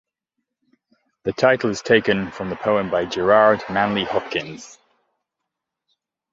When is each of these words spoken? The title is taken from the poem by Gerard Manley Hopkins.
The 1.25 1.31
title 1.33 1.69
is 1.69 1.83
taken 1.83 2.31
from 2.31 2.49
the 2.49 2.55
poem 2.55 2.89
by 2.89 3.05
Gerard 3.05 3.63
Manley 3.69 4.03
Hopkins. 4.05 4.79